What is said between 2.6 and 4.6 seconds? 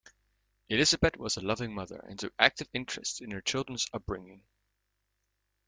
interest in her children's upbringing.